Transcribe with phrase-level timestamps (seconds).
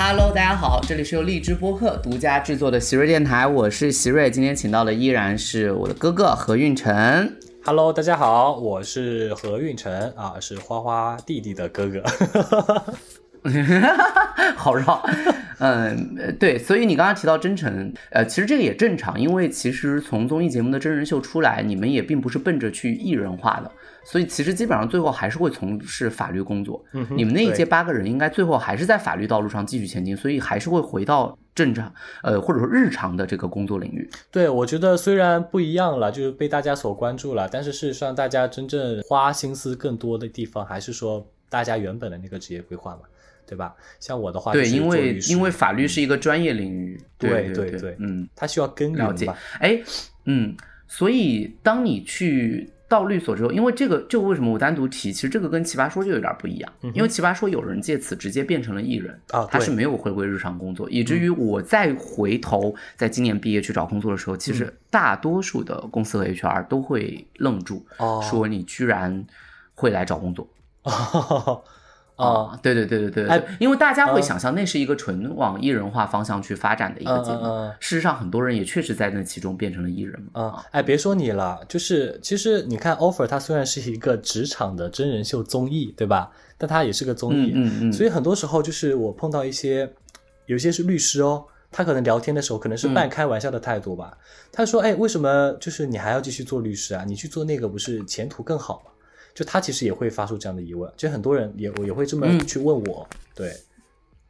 [0.00, 7.36] Hello，大家好，这里是由荔枝播客独家制作的席瑞电台，我是席瑞，今天请到的依然是我的哥哥何运晨。
[7.64, 12.04] Hello，大家好，我是何运晨啊，是花花弟弟的哥哥。
[14.56, 15.02] 好绕，
[15.58, 23.70] 嗯，呃对，所以你刚刚提到真诚，呃，其实这个也正常，因为其实从综艺节目的真人秀出来，你们也并不是奔着去艺人化的，
[24.04, 26.84] 所以其实基本上最后还是会从事法律工作。
[26.92, 34.08] 嗯你们那一届八个人应该最后还是在法律道路上继续前进，所以还是会回到正常，呃，或者说日常的这个工作领域。
[34.30, 43.00] 对，我觉得虽然不一样了，就是被大家所关注了，但是事实上，大家真正花心思更多的地方，还是说大家原本的那个职业规划嘛，
[43.48, 43.74] 对吧？
[43.98, 48.28] 像我的话，对，因为因为法律是一个专业领域，对对对对嗯。
[48.36, 49.26] 它需要耕了解
[49.58, 49.80] 哎，
[50.26, 50.54] 嗯，
[50.86, 55.12] 所以当你去到律所之后，因为这个，这个为什么我单独提？
[55.12, 69.26] 其实这个跟奇葩说就有点不一样，因为奇葩说有人借此直接变成了艺人啊他是没有回归日常工作，以至于我再回头在今年毕业去找工作的时候，其实大多数的公司和 HR 都会愣住，哦说你居然
[69.74, 70.48] 会来找工作。
[70.84, 71.62] 哦，
[72.18, 80.28] 啊，对对对对对对，哎因为大家会嗯想象那是一个纯往艺人化方向去发展的一个节目，嗯事实上很多人也确实在那其中变成了艺人嘛。
[80.34, 86.30] 嗯，哎，别说你了，就是其实你看，offer 它虽然是一个职场的真人秀综艺，对吧？
[86.58, 89.88] 但它也是个综艺，嗯嗯嗯所以很多时候就是我碰到一些，
[90.46, 94.18] 有些是律师哦，他可能聊天的时候可能是嗯半开玩笑的态度吧。
[94.50, 97.04] 他说：“哎，为什么就是你还要继续做律师啊？
[97.06, 98.90] 你去做那个不是前途更好吗？”
[99.38, 103.52] 就他其实也会发出这样的疑问，就很多人也也会这么嗯去问我，对，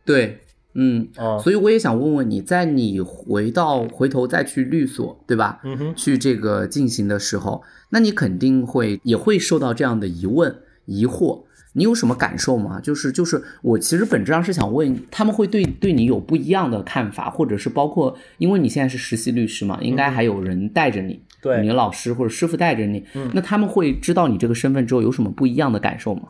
[0.05, 0.39] 对，
[0.75, 5.63] 嗯，嗯所以我也想问问你，在你回到回头再去律所，对吧？
[5.65, 11.45] 嗯哼，去这个进行的时候，那你肯定会也会受到这样的疑问、疑惑。
[11.73, 12.79] 你有什么感受吗？
[12.79, 21.63] 就是就是，我其实本质上是想问，他们会对对你有不一样的看法，或者是包括，因为你现在是实习律师嘛，应该还有人带着你，对。
[21.63, 23.31] 你的老师或者师傅带着你，嗯。
[23.35, 26.29] 那他们会知道你这个身份之后有什么不一样的感受吗？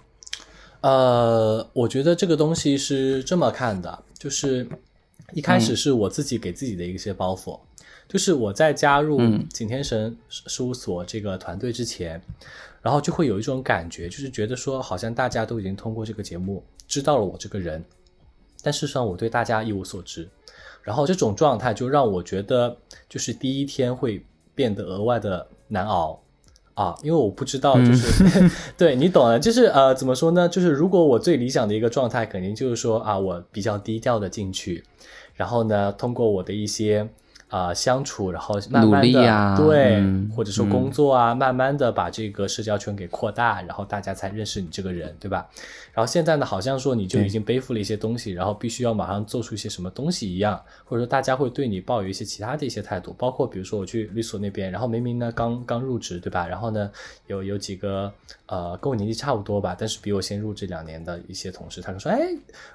[0.80, 4.64] 呃，我觉得这个东西是这么看的，就是
[5.32, 7.58] 一开始是我自己给自己的一些包袱，
[8.08, 12.22] 就是我在加入嗯景天神事务所这个团队之前，
[12.80, 17.84] 然后就会有一种感觉，就是觉得说好像大家都已经通过这个节目知道了我这个人，
[18.62, 20.28] 但事实上我对大家一无所知，
[20.84, 22.76] 然后这种状态就让我觉得，
[23.08, 24.24] 就是第一天会
[24.58, 26.20] 变得额外的难熬。
[26.74, 30.48] 啊，因为我不知道，就是、 对你懂了，就是呃，怎么说呢？
[30.48, 34.84] 就是如果我最理想的一个状态，肯定就是说啊，我比较低调的进去，
[35.34, 37.08] 然后呢，通过我的一些
[37.48, 45.48] 啊、相处，然后慢慢的、呀对、嗯或者说工作啊，慢慢的把这个社交圈给扩大，然后大家才认识你这个人，对吧？
[45.94, 56.46] 然后现在呢，好像说你就已经背负了一些东西，然后必须要马上做出一些什么东西一样，或者说大家会对你抱有一些其他的一些态度，包括比如说我去律所那边，然后明明呢刚刚入职，对吧？
[56.46, 56.90] 然后呢
[57.26, 58.12] 有有几个
[58.48, 62.20] 呃跟我年纪差不多吧，但是比我先入职两年的一些同事，他就说，哎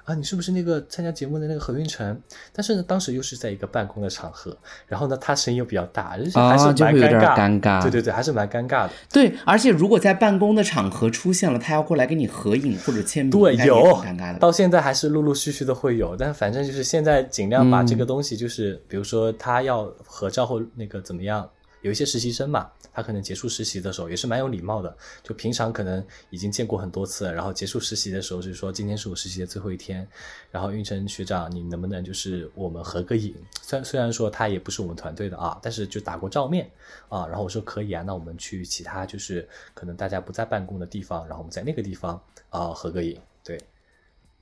[0.04, 2.20] 啊你是不是那个参加节目的那个何运晨？
[2.52, 8.90] 但是呢当时又是在一个办公的场合，然后呢他声音又比较大，就是还是蛮会有点，尴尬对对对，还是蛮尴尬的。
[9.12, 14.38] 对，而且如果在办公的场合出现了，他要过来跟你合影或者签名，对，有尴尬的。
[14.38, 21.48] 到现在还是陆陆续续的会有，但反正就是现在尽量把嗯这个东西，就是、比如说他要合照或那个怎么样，
[21.84, 30.08] 有一些实习生嘛，他可能结束实习的时候也是蛮有礼貌的，就平常可能已经见过很多次，然后结束实习的时候就说今天是我实习的最后一天，
[30.50, 33.34] 然后运晨学长你能不能就是我们合个影？
[33.60, 36.70] 虽然虽然说他也不是我们团队的啊，但是就打过照面
[37.10, 42.18] 啊，然后我说可以啊，那我们去其他就是可能大家不在办公的地方，然后我们在那个地方
[42.48, 43.60] 啊合个影，对。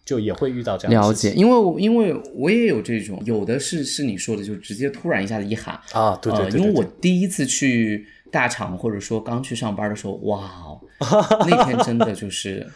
[0.04, 10.80] 就也会遇到这样的了解，因为我因为我也有这种，有的是是你说的，就直接突然一下子一喊，啊，对对对呃，因为我第一次去大厂或者说刚去上班的时候，哇哦，
[11.48, 12.66] 那天真的就是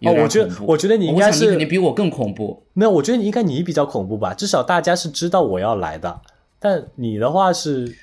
[0.00, 2.62] 哦我觉得我觉得你应该是肯定比我更恐怖。
[2.72, 6.20] 没有，我觉得你应该你比较恐怖吧，至少大家是知道我要来的，
[6.58, 7.94] 但你的话是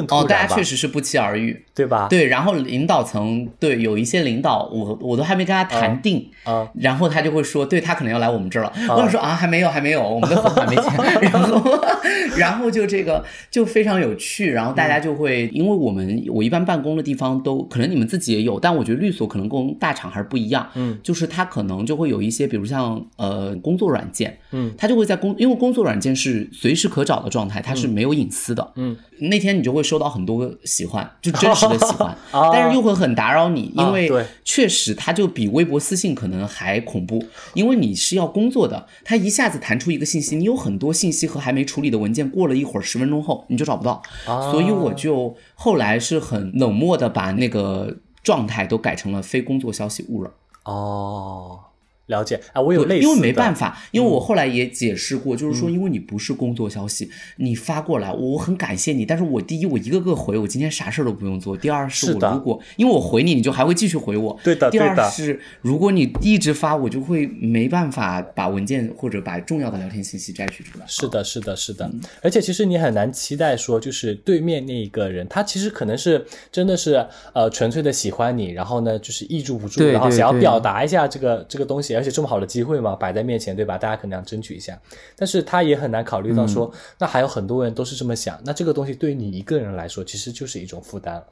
[0.00, 2.06] 哦，大家确实是不期而遇，对吧？
[2.08, 8.72] 对，然后领导层对有一些领导，我我都还没跟他谈定，啊，然后他就会说，对他可能要来我们这儿了。
[8.88, 10.92] 我想说啊，还没有，还没有，我们的合同还没签。
[11.30, 11.84] 然后，
[12.36, 14.52] 然后就这个就非常有趣。
[14.52, 20.68] 然后大家就会，因为我们我一般办公的地方都可能你们自己也有，但我觉得律所可能跟大厂还是不一样。
[20.74, 28.72] 嗯，就是他可能就会有一些，比如像呃工作软件，嗯，它就会在工，因为工作软件是随时可找的状态，它是没有隐私的。
[28.76, 32.50] 嗯，那天你就会会收到很多喜欢，就真实的喜欢， 啊。
[32.52, 34.08] 但是又会很打扰你，因为
[34.44, 37.24] 确实它就比微博私信可能还恐怖，
[37.54, 44.52] 因为你是要工作的，它一下子弹出一个信息，你有很多信息和还没处理的文件，过了一会儿十分钟后你就找不到，啊。
[44.52, 50.30] 所以我就后来是很冷漠的把那个状态都改成了非工作消息勿扰。
[50.64, 51.58] 哦，
[52.06, 52.40] 了解。
[52.52, 70.84] 啊，我有类似因为没办法，因为我后来也解释过，就是说，因为你不是工作消息，你发过来，我很感谢你，但是我第一，我一个个回，我今天啥事儿都不用做；第二是我如果因为我回你，你就还会继续回我；对的第二是如果你一直发，我就会没办法把文件或者把重要的聊天信息摘取出来。
[70.86, 72.00] 是的，是的，是的，嗯。
[72.22, 83.78] 而且其实你很难期待说，就是对面那一个人，他其实可能是真的是呃纯粹的喜欢你，然后呢就是抑制不住，对对然后想要表达一下这个这个东西，而且这么好的机会嘛摆在面前，对吧？
[83.78, 84.80] 大家可能要争取一下，
[85.16, 91.26] 但是他也很难考虑到说，嗯那还有很多人都是这么想，那这个东西对于你一个人来说，其实就是一种负担了。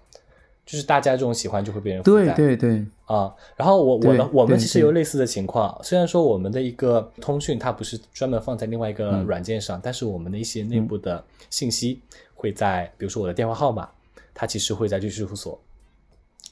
[0.67, 12.01] 就是大家这种喜欢就会被人负对担，对对，啊，然后我我对的我们其实有类似的情况，虽然说我们的一个通讯它不是专门放在另外一个嗯软件上，但是我们的一些内部的信息
[12.35, 13.89] 会在，比如说我的电话号码，
[14.33, 15.61] 它其实会在律师事务所。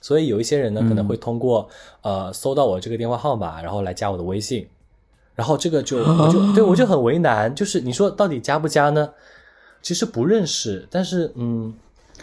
[0.01, 1.69] 所以有一些人呢，可能嗯会通过、
[2.03, 4.69] 呃搜到我这个电话号码，然后来加我的微信，
[5.35, 9.11] 然后这个就 我就对我就很为难，就是你说到底加不加呢？
[9.81, 11.73] 其实不认识，但是嗯，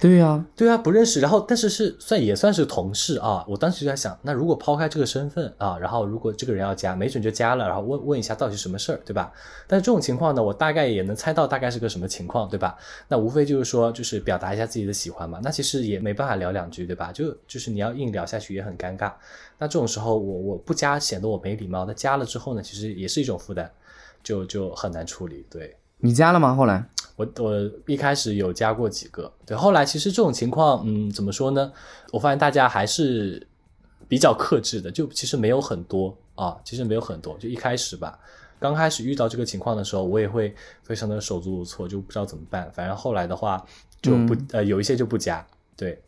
[0.02, 3.44] 对呀、对啊，不认识，然后但是是算也算是同事啊。
[3.48, 9.32] 我当时就在想，那如果抛开这个身份啊，然后如果这个人要加，没准就加了，然后问问一下到底是什么事儿，对吧？
[9.68, 12.78] 但是这种情况呢，我大概也能猜到大概是个什么情况，对吧？
[13.08, 15.40] 那无非就是说，就是表达一下自己的喜欢嘛。
[15.42, 17.12] 那其实也没办法聊两句，对吧？
[17.14, 19.12] 就就是你要硬聊下去也很尴尬。
[19.58, 23.72] 那这种时候我我不加显得我没礼貌，那加了之后呢，其实也是一种负担，
[24.22, 25.78] 就就很难处理，对。
[26.00, 26.54] 你加了吗？
[26.54, 26.86] 后来
[27.16, 31.72] 我我一开始有加过几个，对，后来其实这种情况，嗯，怎么说呢？
[32.12, 33.48] 我发现大家还是
[34.08, 38.20] 比较克制的，就其实没有很多啊，其实没有很多，就一开始吧，
[38.60, 40.54] 刚开始遇到这个情况的时候，我也会
[40.84, 42.70] 非常的手足无措，就不知道怎么办。
[42.74, 43.66] 反正后来的话，
[44.02, 45.46] 就不、呃有一些就不加，
[45.78, 46.02] 对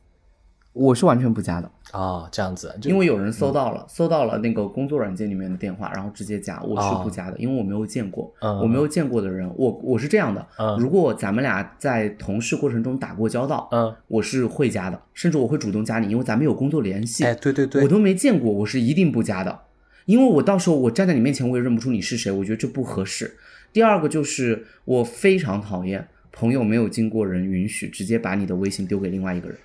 [0.78, 7.02] 我是完全不加的，啊，这样子，因为有人搜到了，搜到了那个工作软件里面的电话，然后直接加，我是哦。
[7.04, 10.78] 不加的，因为我没有见过，嗯我没有见过的人，我我是这样的，嗯。
[10.78, 17.84] 如果咱们俩在同事过程中打过交道，嗯，我是会加的，甚至我会主动加你，因为咱们有工作联系，哎，对对对。
[17.84, 19.62] 我，都没见过，我是一定不加的，
[20.06, 23.38] 因为我到时候我站在你面前，我也认不出你是谁，我觉得这不合适。
[23.74, 29.58] 第二个就是我非常讨厌朋友没有经过人允许直接把你的微信丢给另外一个人，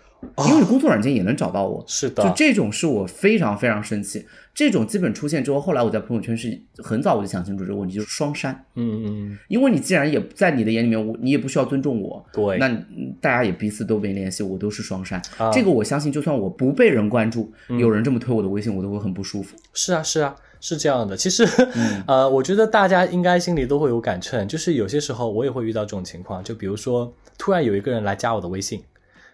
[0.47, 4.25] 因为工作软件也能找到我，是的，就这种是我非常非常生气。
[4.55, 8.53] 这种基本出现之后，后来我在朋友圈是很早我就想清楚这个问题，就是双删。
[8.75, 15.21] 嗯嗯，因为你既然也在你的眼里面，我你也不需要尊重我，对那嗯大家也彼此都没联系，我都是双删。
[15.39, 19.57] 啊这个我相信，就算我不被人关注，嗯有人这么推我的微信，我都会很不舒服。
[19.73, 21.17] 是啊，是啊，是这样的。
[21.17, 28.83] 其实，嗯呃，我觉得大家应该心里都会有杆秤，就是有些时候我也会遇到这种情况，就比如说突然有一个人来加我的微信，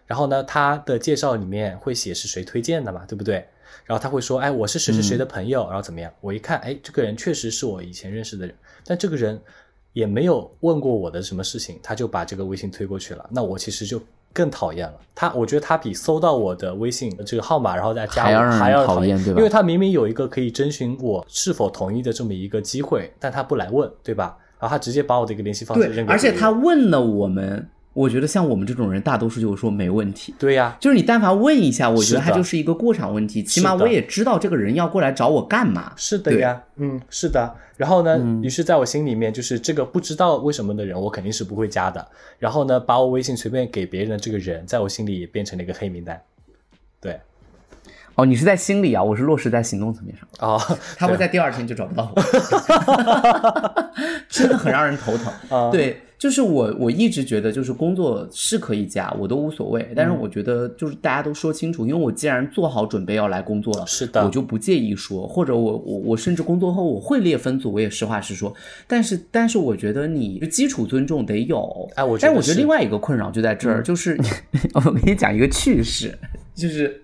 [0.09, 3.45] 然后呢，他的介绍里面会写是谁推荐的嘛，对不对？
[3.85, 6.11] 然后他会说，哎，我是谁谁谁的朋友，然后怎么样？
[6.19, 8.55] 我一看，哎，这个人确实是我以前认识的人，
[8.87, 9.39] 但这个人
[9.93, 14.01] 也没有问过我的什么事情，他就把这个微信推过去了，那我其实就
[14.33, 14.95] 更讨厌了。
[15.13, 24.35] 他，我觉得他比搜到我的微信这个号码，然后再加我还要讨厌对吧因为他明明有一个可以征询我是否同意的这么一个机会，但他不来问，对吧？
[24.59, 30.33] 然后他直接把我的一个联系方式对扔，给而且他问了我们，我觉得像我们这种人，大多数就是说没问题。
[30.39, 35.91] 对呀、就是你但凡问一下，我觉得是的它就是一个过场问题，起码我也知道这个人要过来找我干嘛。
[35.97, 37.53] 是的呀，嗯，是的。
[37.75, 42.07] 然后呢，于是在我心里面，就是这个不知道为什么的人，我肯定是不会加的。
[42.37, 46.21] 然后呢，把我微信随便给别人的这个人，在我心里也变成了一个黑名单。
[47.01, 47.19] 对，
[48.15, 50.25] 哦，你是在心里啊，我是落实在行动层面上。
[50.39, 50.57] 哦，
[50.95, 52.21] 他会在第二天就找不到我
[54.29, 55.33] 真的很让人头疼。
[55.49, 59.89] 啊对，就是我我一直觉得，就是工作是可以加，我都无所谓。
[59.95, 68.53] 但是嗯我觉得，就是大家都说清楚，因为我既然做好准备要来工作了，是的我就不介意说，或者我我我甚至工作后我会列分组，我也实话实说。
[68.85, 74.19] 但是但是我觉得你基础尊重得有，哎我但我觉得另外一个困扰就在这儿，就是
[74.75, 76.19] 我跟你讲一个趣事，
[76.53, 77.01] 就是。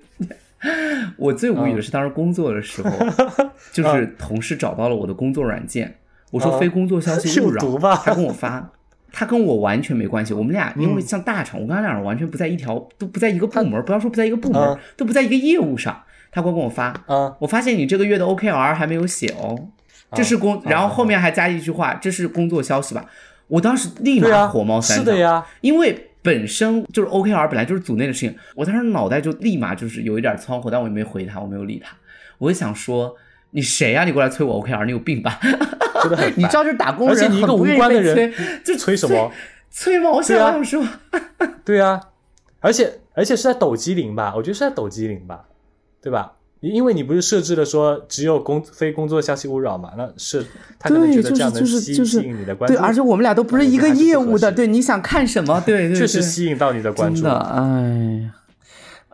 [1.18, 2.90] 我最无语的是，当时工作的时候，
[3.72, 5.96] 就是同事找到了我的工作软件，
[6.32, 8.72] 我说啊非工作消息勿扰，他跟我发，
[9.18, 10.34] 他跟我完全没关系。
[10.34, 16.04] 我们俩因为像大厂，我跟他俩完全不在一条，都不在一个部门，不要说不在一个部门啊，都不在一个业务上。
[16.34, 19.58] 他会跟我发，嗯我发现你这个月的 OKR 还没有写哦，
[20.12, 23.06] 这是工，然后后面还加一句话，这是工作消息吧？
[23.48, 31.96] 我当时立马火冒三丈，是的呀，因为本身就是 OKR 本来就是组内的事情，我当时脑袋就立马就是有一点仓火，但我也没回他，我没有理他，
[32.38, 33.16] 我就想说
[33.56, 35.40] 你谁呀、你过来催我 OKR，你有病吧？
[36.04, 38.34] 真的很 烦你知道，就是打工人而且你一个无关的人
[38.64, 39.32] 这催什么？
[39.72, 40.38] 催毛线？
[40.40, 40.84] 啊我说，
[41.64, 42.00] 对啊，
[42.60, 44.34] 而且而且是在抖机灵吧？
[44.36, 45.46] 我觉得是在抖机灵吧，
[46.02, 46.34] 对吧？
[46.62, 50.44] 因为你不是设置了说只有工非工作消息勿扰嘛，那是
[50.80, 55.62] 他可能觉得这样能吸是吸引你的关注，对，而且我们俩都不是一个业务的，对，你想看什么？
[55.66, 57.22] 对对，确实吸引到你的关注。
[57.22, 58.30] 真的，哎，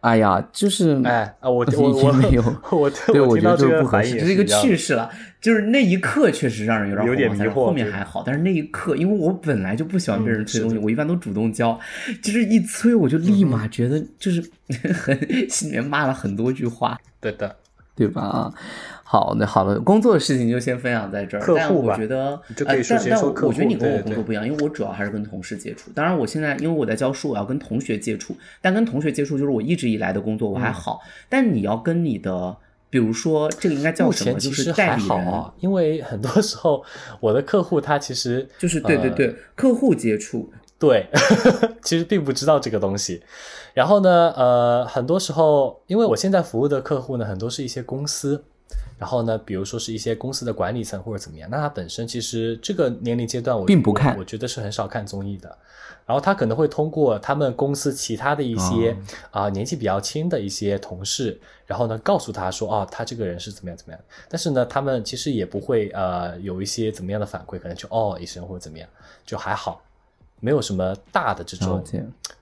[0.02, 5.10] 哎呀，就是哎啊，我我我没有我对， 我觉得这个个不合适，这是一个趣事了。
[5.40, 8.24] 就是那一刻确实让人有点有点慌但是迷惑后面还好。
[8.24, 11.80] 但是那一刻，因为我本来就不喜欢被人催东西，的我一般都主动交，
[12.22, 14.44] 就是一催我就立马觉得就是
[14.94, 15.18] 很
[15.50, 17.56] 心里面骂了很多句话，对的，
[17.96, 18.22] 对吧？
[18.22, 18.54] 啊，
[19.12, 21.44] 好的好的，工作的事情就先分享在这儿。
[21.46, 22.68] 但客户吧我觉得但
[23.10, 25.92] 但我觉得你跟我工作不一样，因为我主要还是跟同事接触。
[25.94, 31.02] 当然，我现在因为我在教书，我要跟同学接触，但跟同学接触就是我一直以来的工作我嗯还好。
[31.28, 32.56] 但你要跟你的，
[32.90, 34.40] 比如说这个应该叫什么？
[34.40, 36.82] 其实就是代还理人，好啊，因为很多时候
[37.20, 40.50] 我的客户他其实就是对对呃对，客户接触，
[40.80, 41.08] 对，
[41.84, 43.22] 其实并不知道这个东西。
[43.74, 48.44] 然后呢，呃，很多时候，因为我现在服务的客户呢，很多是一些公司，
[48.98, 55.58] 然后呢，比如说是一些公司的管理层或者怎么样，那他本身其实这个年龄阶段我并不看我，我觉得是很少看综艺的。
[56.04, 58.92] 然后他可能会通过他们公司其他的一些
[59.32, 64.02] 哦啊、年纪比较轻的一些同事，然后呢告诉他说，哦，他这个人是怎么样怎么样。
[64.28, 68.90] 但是呢，他们其实也不会呃有一些怎么样的反馈，可能就哦一声或者怎么样，
[69.26, 69.82] 就还好，
[70.40, 71.82] 没有什么大的这种，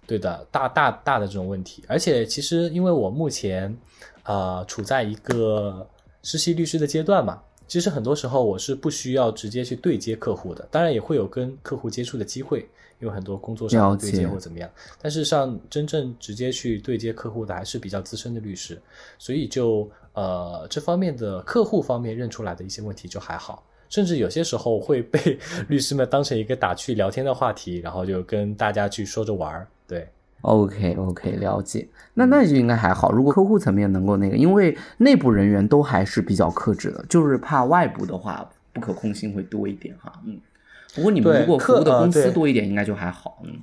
[0.07, 1.83] 对的，大大大的这种问题。
[1.87, 3.77] 而且其实因为我目前
[4.23, 5.85] 呃处在一个
[6.23, 12.67] 实习律师的阶段嘛，其实很多时候我是不需要直接去对接客户的，当然也会有跟客户接触的机会，
[12.99, 14.69] 因为很多工作上的对接或怎么样。
[15.01, 18.81] 但是像真正直接去对接客户的，还是比较资深的律师，
[19.17, 23.65] 所以就呃这方面的客户方面认出来的一些问题就还好。
[23.89, 29.67] 甚至有些时候会被 律师们当成一个打趣聊天的话题，然后就跟大家去说着玩儿。
[29.87, 30.07] 对，
[30.41, 31.87] OK OK，了解。
[32.13, 33.11] 那那就应该还好。
[33.11, 40.11] 如果客户层面能够那个，因为内部人员都还是比较克制的，就是怕外部的话不可控性会多一点哈。
[40.25, 40.39] 嗯，
[40.95, 43.39] 不过你们如果服务的公司多一点，应该就还好。
[43.43, 43.59] 嗯，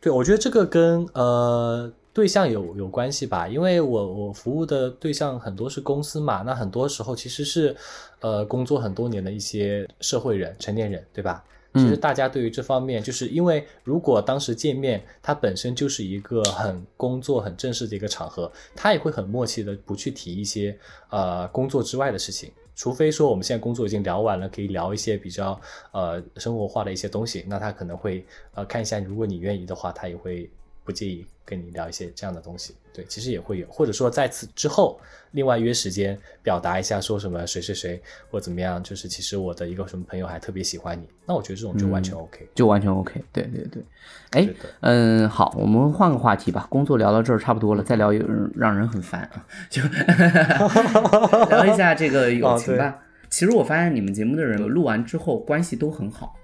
[0.00, 7.74] 对，我觉得这个跟呃对象有有关系吧，因为我我服务的对象很多是公司嘛，那很多时候其实是
[8.20, 11.44] 呃工作很多年的一些社会人、成年人，对吧？
[11.78, 20.76] 其实大家对于这方面，就是因为如果当时见面，它本身就是一个很工作、很正式的一个场合，他也会很默契的不去提一些
[21.10, 25.60] 呃工作之外的事情，除非说我们现在工作已经聊完了，可以聊一些比较
[25.92, 30.50] 呃生活化的一些东西，那他可能会呃看一下，如果你愿意的话，他也会
[30.88, 32.74] 不介意跟你聊一些这样的东西。
[32.94, 34.98] 对，其实也会有，或者说在此之后，
[35.32, 42.48] 另外约时间表达一下，说什么谁谁谁或怎么样，就是其实我的一个什么朋友还特别喜欢你，那我觉得这种就完全 OK。
[42.54, 43.22] 就完全 OK。
[43.30, 43.82] 对对对。
[44.30, 44.48] 哎，
[44.80, 46.66] 嗯，好，我们换个话题吧。
[46.70, 49.82] 工作聊到这儿差不多了，再聊有人让人很烦啊，就
[51.54, 52.98] 聊一下这个友情吧。
[53.28, 56.34] 其实我发现你们节目的人录完之后关系都很好。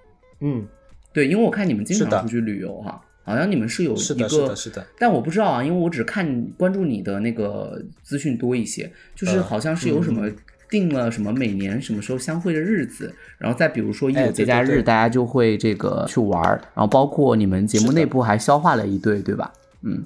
[0.40, 0.68] 嗯，
[1.12, 4.86] 对，因为我看你们经常出去旅游哈，好像你们是有一是的，是个的，是的。
[4.98, 10.30] 但我不知道啊，因为我只看关注你的那个资讯多一些，就是嗯好像是有什么
[10.70, 19.52] 定了什么每年什么时候相会的日子，然后再比如说一哎有节假日，对对对大家就会这个去玩儿，然后包括你们节目内部还消化了一对，对吧？
[19.82, 20.04] 嗯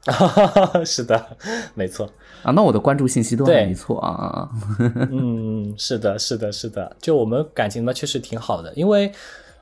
[0.82, 1.36] 是的，
[1.74, 2.10] 没错。
[2.42, 4.48] 啊，那我的关注信息都还对没错啊！
[5.10, 6.96] 嗯，是的，是的，是的。
[6.98, 8.72] 就我们感情呢，确实挺好的。
[8.72, 9.12] 因为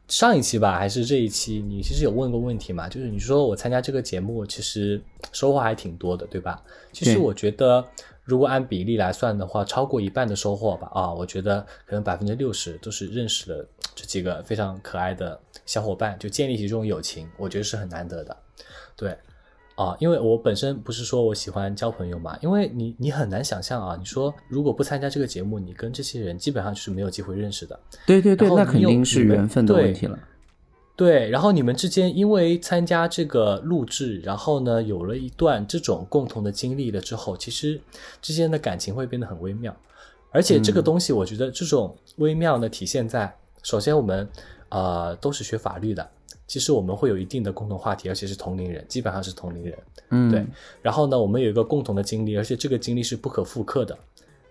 [0.09, 2.89] 上一期吧，还是这一期，你其实有问过问题嘛？
[2.89, 5.01] 就是你说我参加这个节目，其实
[5.33, 6.63] 收获还挺多的，对吧？
[6.93, 7.85] 其实我觉得，
[8.25, 18.35] 如果按比例来算的话，超过一半的收获吧，啊，我觉得可能百分之六十都是认识了这几个非常可爱的小伙伴，就建立起这种友情，我觉得是很难得的。
[18.97, 19.15] 对，
[19.79, 27.79] 啊，因为我本身不是说我喜欢交朋友嘛，因为你你很难想象啊，你说如果不参加这个节目，你跟这些人基本上就是没有机会认识的。
[28.05, 30.19] 对对对，那肯定是缘分的问题了。
[30.97, 37.81] 对，然后你们之间因为参加这个录制，然后呢有了一段这种共同的经历了之后，其实
[38.21, 39.73] 之间的感情会变得很微妙。
[40.33, 43.33] 而且这个东西，我觉得这种微妙呢，体现在
[43.63, 44.29] 首先我们
[44.71, 46.11] 呃都是学法律的，
[46.49, 49.79] 其实我们会有一定的共同话题，而且是同龄人，基本上是同龄人。
[50.11, 50.45] 嗯，对
[50.83, 53.97] 然后呢，我们有一个共同的经历，而且这个经历是不可复刻的。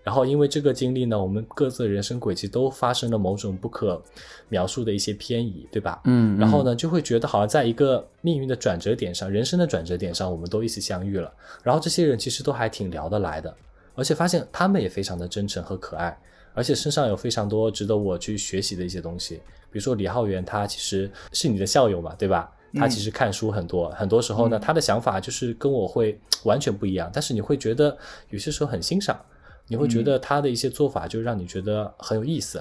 [0.04, 4.00] 然后因为这个经历呢，我们各自的人生轨迹都发生了某种不可
[4.48, 6.00] 描述的一些偏移，对吧？
[6.04, 11.30] 嗯，然后呢，就会觉得好像在一个命运的转折点上，人生的转折点上，我们都一起相遇了。
[11.62, 13.54] 然后这些人其实都还挺聊得来的，
[13.96, 16.16] 而且发现他们也非常的真诚和可爱，
[16.54, 19.42] 而且身上有非常多值得我去学习的一些东西。
[19.70, 22.52] 比如说李浩源，他其实是你的校友嘛，对吧？
[22.74, 27.96] 他其实看书很多，很多时候呢，他的想法就是跟我会完全不一样，但是你会觉得
[28.30, 29.18] 有些时候很欣赏。
[29.70, 32.56] 你会觉得他的一些做法就让你觉得很有意思，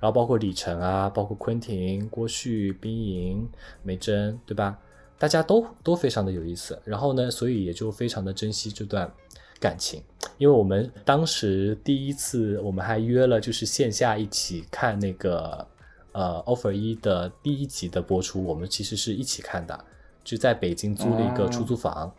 [0.00, 3.48] 然后包括李晨啊，包括昆汀、郭旭、冰莹、
[3.84, 4.76] 梅珍，对吧？
[5.20, 6.76] 大家都都非常的有意思。
[6.84, 9.08] 然后呢，所以也就非常的珍惜这段
[9.60, 10.02] 感情，
[10.36, 15.64] 因为我们当时第一次我们还约了，就是线下一起看那个
[16.12, 19.84] 呃 offer 一的第一集的播出，我们其实是一起看的，
[20.24, 22.12] 就在北京租了一个出租房。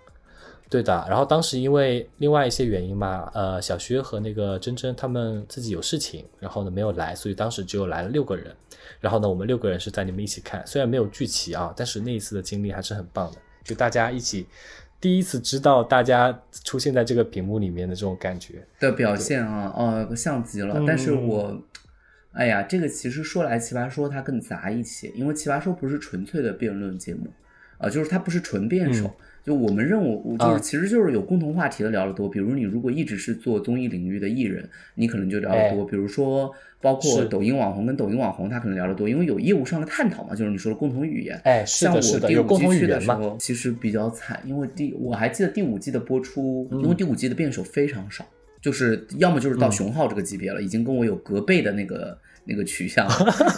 [0.71, 8.55] 对的，然后当时因为另外一些原因嘛，呃，小薛和那个珍珍他们自己有事情，然后呢没有来，所以当时只有来了六个人。
[8.99, 14.45] 然后呢，我们六个人是在你们一起看，虽然没有聚齐啊，但是那一次的经历还是很棒的，就大家一起
[15.01, 20.83] 第一次知道大家出现在这个屏幕里面的这种感觉的表现啊，哦，像极了。
[20.85, 21.59] 但是我，
[22.39, 27.27] 哎呀，这个其实说来奇葩说它更杂一些，因为奇葩说不是纯粹的辩论节目，
[27.77, 29.13] 啊，就是它不是纯辩手。
[29.41, 32.29] 就我们任务，就是其实就是有共同话题的聊得多。
[32.29, 35.83] 比如你如果一直是做综艺领域的艺人，你可能就聊得多。
[35.85, 40.35] 比如说，包括抖音网红跟抖音网红，他可能聊得多，因为有业务上的探讨嘛。
[40.35, 41.39] 就是你说的共同语言。
[41.43, 48.25] 哎，是的，是的，有共同语言候，其实比较惨，因为第我还记得第五季的播出，因为第五季的辩手非常少，
[48.61, 52.17] 就是要么就是到熊浩这个级别了，已经跟我有隔辈的那个。
[52.49, 53.07] 那个取向，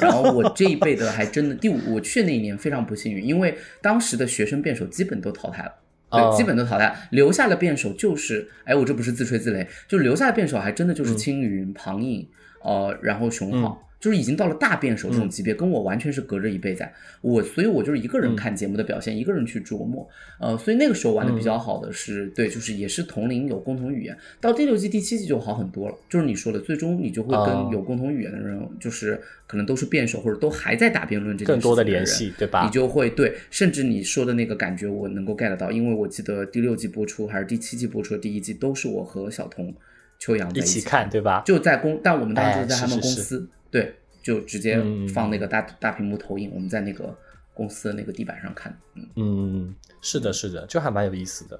[0.01, 5.73] 然后我这一辈的还真的第五，我去那一年非常不幸运，因为当时的学生辩手基本都淘汰了，
[6.11, 12.27] 对，基本都淘汰，留下的辩手就是，哎，我这不是自吹自擂，就留下的辩手还真的就是青云、庞颖，
[12.63, 13.87] 呃，然后熊浩。
[14.01, 16.91] 就是已经到了大辩手这种级别，跟我完全是隔着一辈在。
[17.21, 20.05] 我，所以我就是一个人看节目的表现，一个人去琢磨。
[20.39, 24.17] 呃，所以那个时候玩的比较好的是，对，就是也是同龄有共同语言。
[24.39, 25.95] 到第六季、第七季就好很多了。
[26.09, 32.63] 就是你说的，最终你就会跟有共同语言的人，就是可能都是辩手或者都还在打辩论这件事更多的联系，对吧？
[32.65, 39.71] 你就会对，甚至你说的那个感觉，我能够 get 到，因为我记得第六季播出还是第七季播出的第一季，都是我和小童、
[40.17, 41.43] 秋阳一起看，对吧？
[41.45, 43.95] 就在公，但我们当时在他们公司，对。
[44.23, 44.79] 就直接
[45.11, 47.11] 放那个大大屏幕投影，我们在那个
[47.55, 48.71] 公司的那个地板上看。
[48.93, 51.59] 嗯嗯，是的，是的，就还蛮有意思的。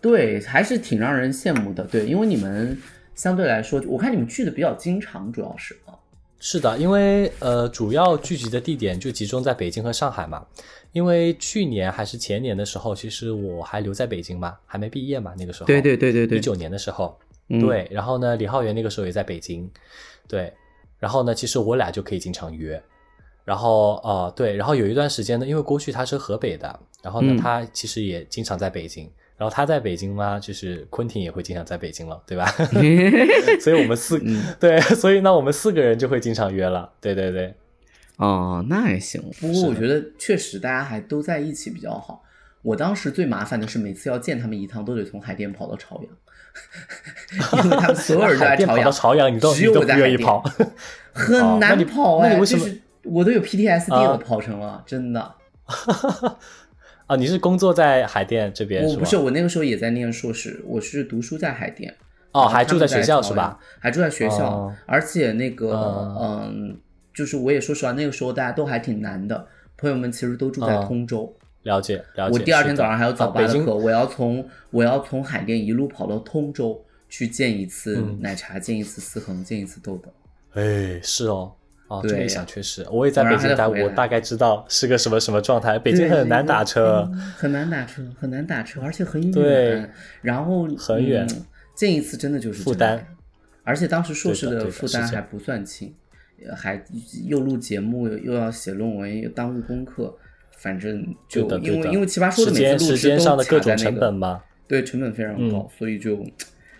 [0.00, 1.82] 对，还是挺让人羡慕的。
[1.82, 2.78] 对，因为你们
[3.16, 5.98] 相对来说，我看你们聚的比较经常，主要是啊。
[6.38, 10.46] 是的，因为呃，主要聚集的地点就集中在北京和上海嘛。
[10.92, 15.66] 因为去年还是前年的时候，其实我还留在北京嘛，还没毕业嘛，那个时候。
[15.66, 16.38] 对对对对对。
[16.38, 17.18] 一九年的时候，
[17.48, 17.88] 对。
[17.90, 19.68] 然后呢，李浩源那个时候也在北京，
[20.28, 20.52] 对。
[21.02, 22.80] 然后呢，其实我俩就可以经常约，
[23.44, 32.46] 然后呃对，然后有一段时间呢，因为郭旭他是河北的，然后呢他其实也经常在北京，然后他在北京嘛，就是昆汀也会经常在北京了，对吧？
[33.60, 34.22] 所以我们四
[34.60, 37.52] 对，所以那我们四个人就会经常约了，对对对。
[38.18, 39.20] 哦，那也行。
[39.40, 42.22] 不过我觉得确实大家还都在一起比较好。
[42.62, 46.06] 我当时最麻烦的是每次要见他们一趟，都得从海淀跑到朝阳。
[47.64, 50.44] 因为他们所有人都在朝阳， 朝阳你都只有我在愿意跑，
[51.12, 55.34] 很难跑哎，就是我都有 PTSD 了，跑成了真的。
[57.06, 58.84] 啊， 你是工作在海淀这边？
[58.84, 61.94] 我不是，我那个时候也在念硕士，我是读书在海淀。
[62.32, 63.58] 哦，还住在学校是吧？
[63.78, 65.74] 还住在学校，而且那个
[66.20, 66.76] 嗯，
[67.14, 71.34] 就是我也说实话，那个时候大家都还挺难的，朋友们其实都住在通州。
[71.64, 72.38] 了解，了解。
[72.38, 76.82] 我第二天早上还有早八的课，我要从我要从海淀一路跑到通州
[77.12, 80.10] 去见一次奶茶，见一次思恒，见一次豆豆。
[80.54, 81.52] 哎，是哦，
[81.88, 85.78] 哦，这么一想确实，我也在北京待，我大概知道是个什么什么状态。
[85.78, 89.30] 北京很难打车，很难打车，很难打车，而且很远。
[89.30, 89.86] 对，
[90.22, 91.28] 然后很远，
[91.74, 93.06] 见一次真的就是负担，
[93.62, 95.94] 而且当时硕士的负担还不算轻，
[96.56, 96.82] 还
[97.26, 100.16] 又录节目，又要写论文，又耽误功课。
[100.56, 106.24] 反正就因为因为奇葩说的每次录制都卡在那个，对成本非常高，所以就，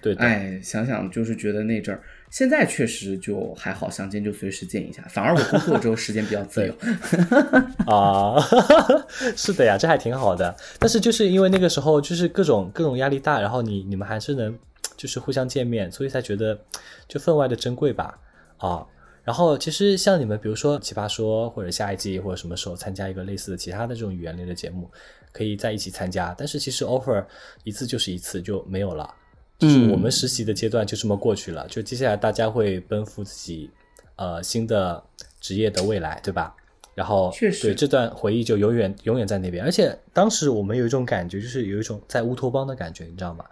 [0.03, 5.03] 对，哎，想想就是觉得那阵儿，现在确实就还好，想见就随时见一下。
[5.09, 6.75] 反而我工作之后时间比较自由。
[7.87, 8.37] 啊，
[9.37, 10.55] 是的呀，这还挺好的。
[10.81, 14.59] 但是就是因为那个时候就是各种各种压力大，然后你你们还是能
[14.97, 16.59] 就是互相见面，所以才觉得
[17.07, 18.19] 就分外的珍贵吧，
[18.59, 18.85] 啊。
[19.25, 24.91] 然后其实像你们，比如说《奇葩说》或者下一季或者什么时候参加一个类似的其他的这种语言类的节目，
[25.33, 26.35] 可以在一起参加。
[26.37, 27.25] 但是其实 offer
[27.63, 29.09] 一次就是一次就没有了，
[29.63, 33.71] 就是我们实习的阶段就这么过去了，就接下来大家会奔赴自己
[34.17, 35.03] 呃新的
[35.41, 36.55] 职业的未来，对吧？
[36.95, 39.65] 然后，确实对这段回忆就永远永远在那边。
[39.65, 43.43] 而且当时我们有一种感觉，就是有一种在乌托邦的感觉，你知道吗？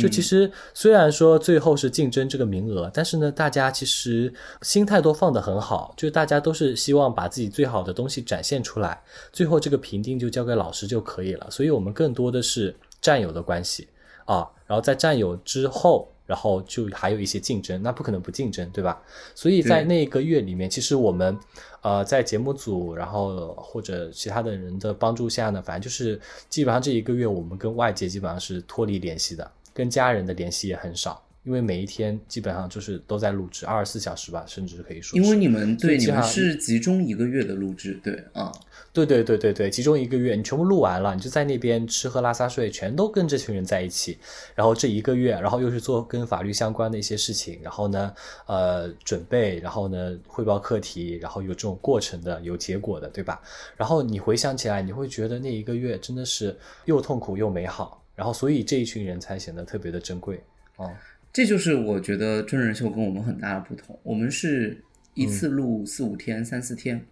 [0.00, 9.00] 就其实虽然说最后是竞争这个名额，但是呢，大家其实心态都放得很好，就大家都是希望把自己最好的东西展现出来，
[9.32, 11.48] 最后这个评定就交给老师就可以了。
[11.52, 13.86] 所以我们更多的是战友的关系
[14.24, 16.08] 啊，然后在占有之后。
[16.28, 19.02] 然后就还有一些竞争，那不可能不竞争，对吧？
[19.34, 21.34] 所以在那个月里面，其实我们，
[21.80, 35.18] 呃，在节目组，然后或者其他的人的帮助下呢，反正就是基本上这一个月，我们跟外界基本上是脱离联系的，跟家人的联系也很少，因为每一天基本上就是都在录制，二十四小时吧，甚至可以说。
[35.18, 38.52] 因为你们对你们是集中一个月的录制，对啊。
[38.90, 44.18] 对对对对对，集中一个月你全部录完了，你就在那边吃喝拉撒睡，全都跟这群人在一起。
[44.54, 48.12] 然后这一个月，然后又是做跟法律相关的一些事情，然后呢，
[48.46, 53.40] 呃，准备，然后呢，汇报课题，然后有这种过程的，有结果的，对吧？
[53.76, 58.02] 然后你回想起来，你会觉得那一个月真的是又痛苦又美好。
[58.16, 60.42] 然后所以这一群人才显得特别的珍贵。
[60.76, 60.90] 哦，
[61.32, 63.98] 这就是我觉得真人秀跟我们很大的不同。
[64.02, 64.82] 我们是
[65.14, 67.04] 一次录四五天、三四天。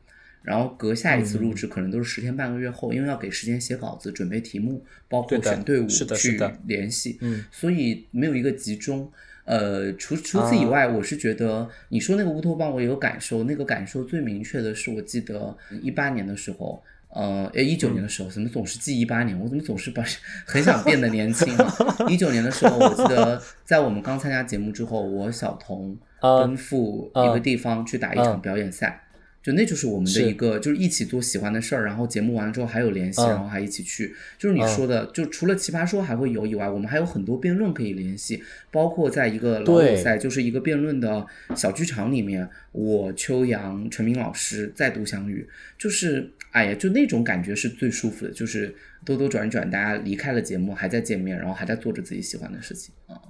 [0.43, 7.19] 然后隔下一次录制可能都是十天半个月后，因为要给时间写稿子、准备题目，包括选队伍去联系，
[7.51, 9.11] 所以没有一个集中。
[9.45, 13.43] 呃，除除此以外，我是觉得你说那个乌托邦，我也有感受。
[13.43, 19.39] 那个感受最明确的是，我记得一八年的时候，呃，诶，一九年的时候，怎么总是记一八年？
[19.41, 20.05] 我怎么总是把
[20.45, 21.75] 很想变得年轻啊？
[22.09, 29.03] 一九年的时候，我记得在我们刚参加节目之后，我小童奔赴一个地方去打一场表演赛。
[29.43, 34.13] 就那就是我们的一个，就是一起做喜欢的事儿，然后节目完了之后还有联系，然后还一起去。
[34.37, 38.43] 就是你说的，就除了奇葩说还会有以外，我们还有很多辩论可以联系，
[38.73, 53.21] 包括在一个老友赛，就是一个辩论的小剧场里面，我秋阳、陈明老师再度相遇，就是哎呀，就那种感觉是最舒服的，就是兜兜转转，大家离开了节目还在见面，然后还在做着自己喜欢的事情啊。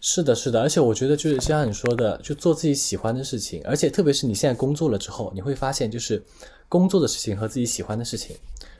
[0.00, 6.22] 是的，是的，而且我觉得就是像你说的，就做自己喜欢的事情，而且特别是你现在工作了之后，你会发现就是
[6.66, 8.34] 工作的事情和自己喜欢的事情，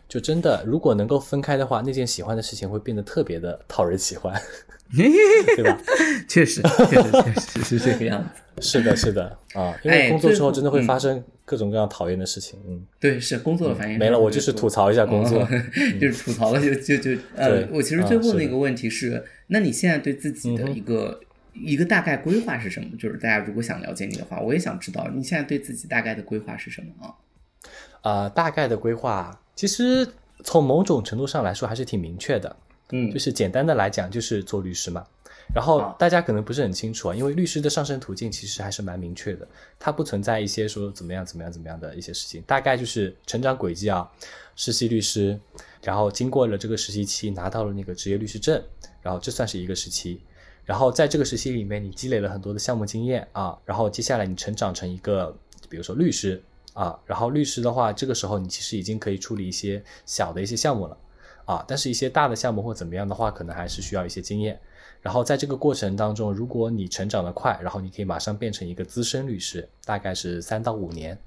[0.09, 4.35] 就真的如果能够分开的话，那件喜欢的事情会变得特别的讨人喜欢，
[5.57, 5.79] 对吧？
[6.27, 8.41] 确实，确实，确实是这个样子。
[8.63, 12.59] 是的，是的，啊，因为工作之后真的会发生各种各样讨厌的事情。
[12.67, 13.99] 嗯，对，是工作的反应。
[13.99, 15.47] 没了，我就是吐槽一下工作，
[16.01, 19.25] 就是吐槽了，就就就呃，我其实最后那个问题是。
[19.49, 21.21] 那你现在对自己的一个
[21.53, 22.97] 一个大概规划是什么？
[22.99, 27.13] 就是大家如果想了解你的话，我也想知道你现在对自己大概的规划是什么啊？
[28.03, 30.07] 呃，大概的规划其实
[30.43, 32.57] 从某种程度上来说还是挺明确的。
[32.91, 35.05] 嗯，就是简单的来讲，就是做律师嘛。
[35.53, 39.47] 然后大家可能不是很清楚啊，因为律师的上升途径其实还是蛮明确的，
[39.79, 42.43] 它不存在一些说怎么样怎么样怎么样的一些事情。
[42.47, 44.09] 大概就是成长轨迹啊，
[44.57, 45.39] 实习律师，
[45.83, 48.63] 然后经过了这个实习期，拿到了那个职业律师证。
[49.03, 50.19] 然后这算是一个时期，
[50.65, 55.37] 然后在这个时期里面，你积累了很多的项目经验啊，然后接下来你成长成一个，
[55.69, 60.97] 比如说律师啊，然后律师的话，这个时候你其实已经可以处理一些小的一些项目了
[61.45, 64.59] 啊，但是一些大的项目或怎么样的话，可能还是需要一些经验。
[65.03, 71.19] 然后在这个过程当中，如果你成长的快，然后你可以马上变成一个资深律师，大概是三到五年，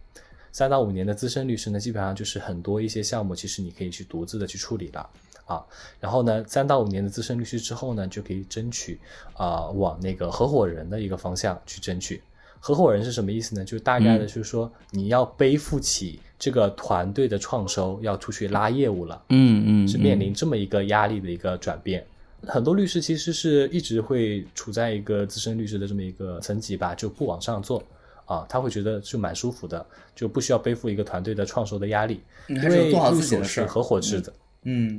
[0.52, 5.10] 三到五年的资深律师呢，基本上就是很多一些项目，其实你可以去独自的去处理了。
[5.46, 5.64] 啊，
[6.00, 9.00] 然后呢，三到五年的资深律师之后呢，就可以争取
[9.34, 12.22] 啊，往那个合伙人的一个方向去争取。
[12.60, 13.64] 合伙人是什么意思呢？
[13.64, 19.22] 就大概的就是说，你要背负起这个团队的创收，要出去拉业务了。
[19.30, 22.06] 嗯嗯，是面临这么一个压力的一个转变。
[22.48, 27.84] 很多律师其实是一直会处在一个资深律师的这么一个层级吧，就不往上做
[28.26, 29.84] 啊，他会觉得就蛮舒服的，
[30.16, 34.32] 就不需要背负一个团队的创收的压力，因为律所是合伙制的。
[34.32, 34.36] 嗯，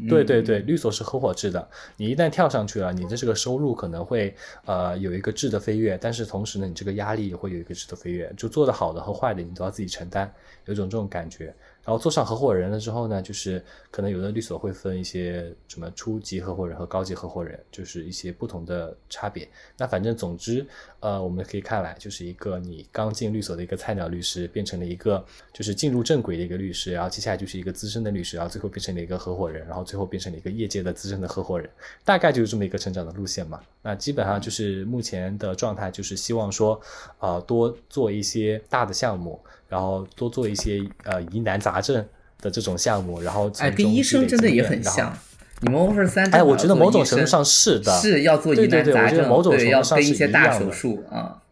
[0.09, 1.68] 对对对，律所是合伙制的。
[1.96, 8.33] 你一旦跳上去了，你的这个收入可能会呃有一个质的飞跃，但是同时呢，你这个压力也会有一个质的飞跃。
[8.37, 10.33] 就做的好的和坏的，你都要自己承担，
[10.64, 11.54] 有种这种感觉。
[11.88, 19.48] 然后做上合伙人了之后呢，就是可能有的律所会分一些什么初级合伙人和高级合伙人，就是一些不同的差别。
[19.74, 20.66] 那反正总之，
[21.01, 31.70] 呃，我们可以看来就是一个你刚进律所的一个菜鸟律师，变成了一个就是进入正轨的一个律师，然后接下来就是一个资深的律师，然后最后变成了一个合伙人，然后最后变成了一个业界的资深的合伙人，
[32.05, 33.59] 大概就是这么一个成长的路线嘛。
[33.81, 36.79] 那基本上就是目前的状态，就是希望说，
[37.18, 39.42] 呃，多做一些大的项目。
[39.68, 42.04] 然后多做一些呃疑难杂症
[42.40, 45.16] 的这种项目，然后哎，跟医生真的也很像，
[45.61, 51.42] 你们 offer 三，哎，我觉得某种程度上是的，是要做疑难杂症，对，要跟一些大手术啊。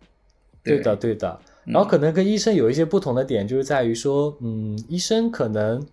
[0.62, 1.38] 对的，对的。
[1.64, 5.84] 然后可能跟医生有一些不同的点，就是在于说，嗯，医生可能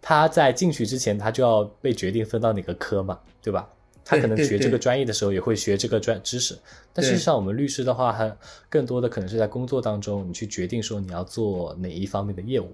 [0.00, 3.68] 他在进去之前，他就要被决定分到哪个科嘛，对吧？
[4.08, 6.56] 他可能学这个专业的时候，也会学这个专知识。
[6.92, 8.34] 但事实上，我们律师的话，还
[8.68, 12.72] 更多的可能是在工作当中，你去决定说你要做哪一方面的业务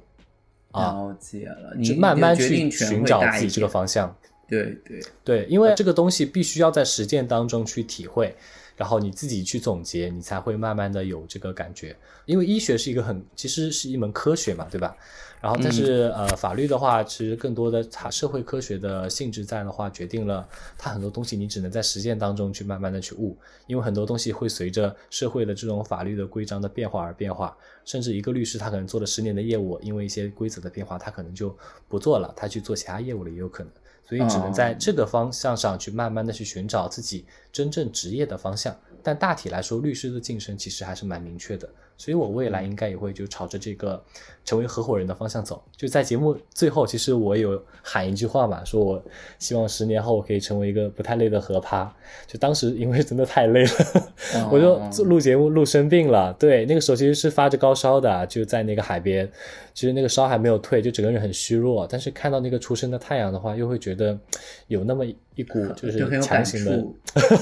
[0.73, 0.93] 啊。
[0.93, 4.15] 了解了，你慢慢去寻找自己这个方向。
[4.47, 8.37] 对对对，因为这个东西必须要在实践当中去体会。
[8.75, 11.95] 然后你自己去总结，你才会慢慢的有这个感觉。
[12.25, 14.97] 因为医学是一个很，其实是一门科学嘛，对吧？
[15.43, 23.37] 然后但是呃，法律的话，其实更多的它社会科学的性质在的话，决定了它很多东西你只能在实践当中去慢慢的去悟。
[23.67, 31.53] 因为很多东西会随着社会的这种法律的规章的变化而变化，甚至一个律师他可能做了十年的业务，因为一些规则的变化，他可能就
[31.89, 33.73] 不做了，他去做其他业务了也有可能。
[34.05, 41.69] 所以只能在这个方向上去慢慢的去寻找自己真正职业的方向，但大体来说，律师的晋升其实还是蛮明确的。
[41.99, 44.03] 所以我未来应该也会就朝着这个
[44.45, 45.63] 成为合伙人的方向走。
[45.77, 49.01] 就在节目最后，其实我有喊一句话嘛，说我
[49.39, 51.95] 希望十年后我可以成为一个不太累的合趴。
[52.27, 56.33] 就当时因为真的太累了，我就录节目录生病了。
[56.33, 59.31] 对，那个时候其实是发着高烧的，就在那个海边，
[59.73, 61.87] 其实那个烧还没有退，就整个人很虚弱。
[61.89, 64.19] 但是看到那个初升的太阳的话，又会觉得
[64.67, 65.05] 有那么。
[65.35, 66.87] 一股就是强行的，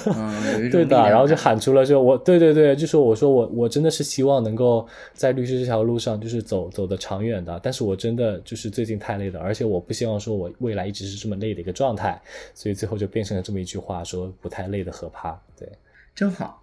[0.71, 12.21] 对的，然后就喊出了，就我对对对，就说我说我我真的是希望能够在律师这条路上就是走走得长远的，但是我真的就是最近太累了，而且我不希望说我未来一直是这么累的一个状态，
[12.55, 15.39] 所以最后就变成了这么一句话，说不太累的何怕？
[15.59, 15.69] 对，
[16.15, 16.63] 真好，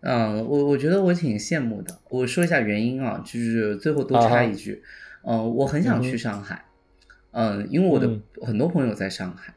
[0.00, 1.98] 嗯，我我觉得我挺羡慕的。
[2.08, 4.82] 我说一下原因啊，就是最后多插一句，
[5.22, 6.64] 嗯，我很想去上海，
[7.32, 8.10] 嗯，因为我的
[8.42, 9.52] 很多朋友在上海。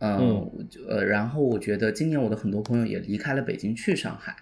[0.00, 0.48] 嗯，
[0.88, 4.36] 呃，然后我觉得今年我的很多朋友也离开了北京去上海，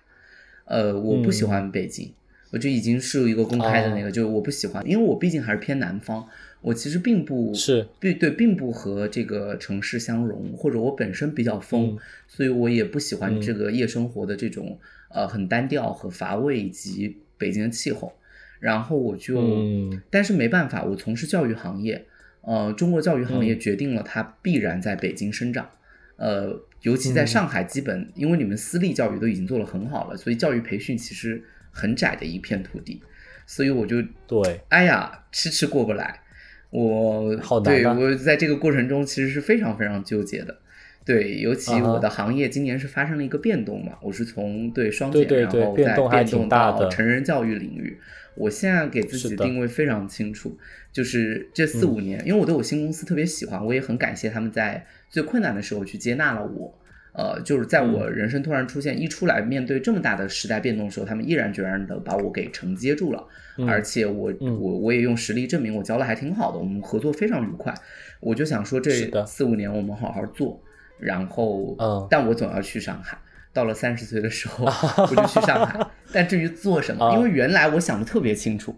[0.67, 2.13] 呃，我不喜欢北京，
[2.51, 6.29] 我就已经是一个公开的那个，就是我不喜欢，因为我毕竟还是偏南方，
[6.61, 7.89] 我其实并不是。
[7.99, 11.97] 对对，并不和这个城市相融，或者我本身比较疯，
[12.29, 18.13] 所以我也不喜欢这个夜生活的这种呃很单调和乏味以及北京的气候，
[18.61, 19.41] 然后我就，
[20.11, 22.05] 但是没办法，我从事教育行业。
[22.47, 25.69] 呃，中国教育行业决定了它必然在北京生长，
[26.15, 33.03] 呃，尤其在上海，基本因为你们私立教育都已经做得很好了，所以教育培训其实很窄的一片土地，
[33.47, 33.97] 所以我就
[34.29, 36.21] 对，哎呀，迟迟过不来，
[36.71, 40.57] 我好对我在这个过程中其实是非常非常纠结的，
[41.05, 47.99] 对，尤其我的行业今年是发生了一个变动嘛，我是从对双减，然后再变动到成人教育领域。
[48.37, 50.57] 我现在给自己的定位非常清楚，
[50.93, 56.79] 就是这四五年，因为我对我新公司特别喜欢，我也很感谢他们在最困难的时候去接纳了我。
[57.19, 63.27] 呃，就是在我人生突然出现一出来面对这么大的时代变动的时候，他们毅然决然的把我给承接住了。
[63.67, 67.73] 而且我我我也用实力证明我教的还挺好的，我们合作非常愉快。
[68.21, 70.63] 我就想说这四五年我们好好做，
[70.99, 71.75] 然后，
[72.11, 73.17] 但我总要去上海。
[73.55, 74.67] 到了三十岁的时候，
[75.09, 75.87] 我就去上海。
[76.17, 78.75] 但至于做什么，因为原来我想的特别清楚，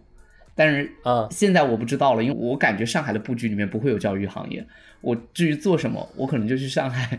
[0.56, 4.66] 但是啊，现在我不知道了，因为我感觉上海的布局里面不会有教育行业。
[5.00, 7.16] 我至于做什么，我可能就去上海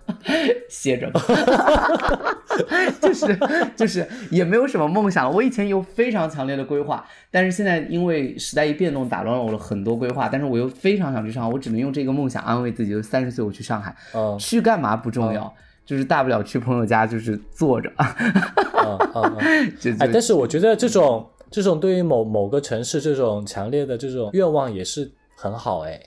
[0.68, 1.18] 歇着吧。
[3.00, 3.38] 就是
[3.74, 5.30] 就是也没有什么梦想了。
[5.30, 10.28] 我以前有非常强烈的规划，但是现在因为时代一变动，打乱了我的很多规划。
[10.28, 13.94] 但是我又非常想去上海，我只能用这个梦想安慰自己：就三十岁我去上海，
[14.38, 15.54] 去干嘛不重要。
[15.86, 17.90] 就是大不了去朋友家，就是坐着。
[17.96, 19.96] 嗯 嗯嗯。
[20.00, 25.98] 哎，但是我觉得这种这种对于某某个城市这种强烈的这种愿望也是很好哎，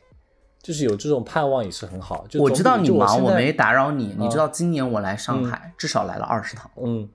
[0.62, 2.26] 就是有这种盼望也是很好。
[2.28, 4.14] 就我知道你忙，我没打扰你。
[4.20, 6.70] 你知道今年我来上海至少来了二十趟。
[6.76, 7.08] 嗯。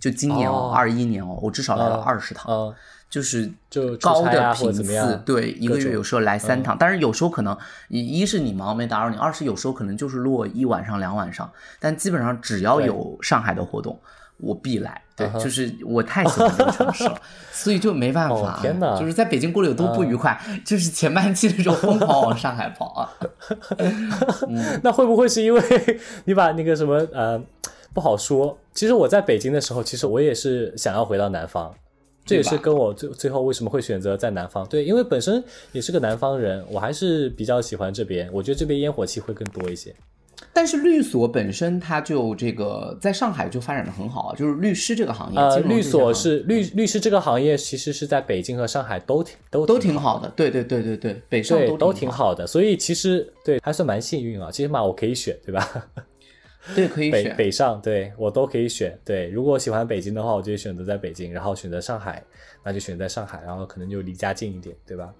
[0.00, 2.74] 就今年哦，二一年哦，我至少来了二十趟。
[3.12, 7.54] 就是就高的频次，对，一个月有时候来三趟，但是有时候可能
[7.88, 14.00] 一一是你忙没打扰你，二是有时候可能就是落一晚上两晚上，但基本上只要有上海的活动，
[14.38, 15.02] 我必来。
[15.14, 17.20] 对，就是我太喜欢这个城市了，
[17.52, 18.58] 所以就没办法。
[18.62, 23.12] 天哪，就是在北京过得有多不愉快，就是前半期的时候疯狂往上海跑啊。
[24.82, 25.62] 那会不会是因为
[26.24, 27.38] 你把那个什么呃
[27.92, 28.58] 不好说？
[28.72, 31.70] 其实我在北京的时候，其实我也是想要回到南方。
[32.24, 34.66] 这也是跟我最最后为什么会选择在南方？
[34.68, 38.28] 对，因为本身也是个南方人，我还是比较喜欢这边。
[38.32, 39.94] 我觉得这边烟火气会更多一些。
[40.52, 55.86] 但是律所本身它就这个在上海就发展的很好啊，就是律师这个行业，呃，律所是律律师这个行业，其实是在北京和上海都挺都都挺挺好的，对对对对对，北上都对都挺挺好的，所以其实对还算蛮幸运啊，起码我可以选，对吧？
[56.74, 57.36] 对，可以北选。
[57.36, 58.98] 北上，对我都可以选。
[59.04, 62.22] 对，如果喜欢北京的话，我就选择在北京，然后选择上海，
[62.62, 65.12] 那就选在上海，然后可能就离家近一点，对吧？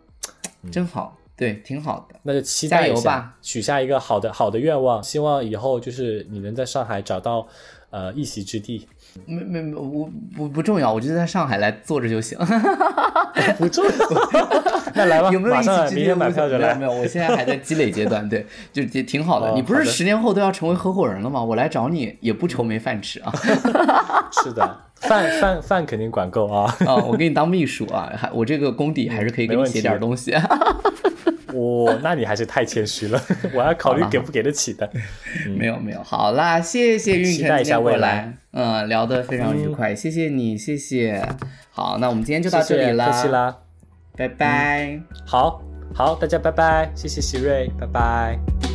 [0.70, 2.18] 真好，对，挺好的。
[2.22, 7.46] 那就期待一下吧，许下一个好的好的愿望，希望以后就是你能在上海找到
[7.92, 8.88] 呃一席之地。
[9.26, 12.36] 没没没，我不不重要，我就在上海来坐着就行。
[13.58, 13.90] 不重要，
[14.94, 16.74] 那来吧， 有没有马上来，一起之明天买票就来。
[16.74, 19.48] 没有没有，我现在还在积累阶段， 对，就也挺好的。
[19.48, 21.42] 哦你不是十年后都要成为合伙人了吗？
[21.44, 23.32] 我来找你也不愁没饭吃啊。
[24.42, 26.74] 是的，饭饭饭肯定管够啊。
[26.86, 30.34] 啊，我给你当秘书啊，还我这个功底还是可以给你写点东西。
[31.52, 33.20] 我、那你还是太谦虚了，
[33.54, 34.90] 我要考虑给不给得起的。
[35.56, 41.22] 没有没有，好啦，谢谢运期待一下晨今天过未来来，嗯，聊得非常愉快，谢谢你，谢谢。
[41.70, 43.58] 好，那我们今天就到谢谢，这里啦，客气啦。
[44.16, 45.00] 拜拜。
[45.26, 45.62] 好
[45.94, 48.71] 好，大家拜拜，谢谢喜瑞，拜拜。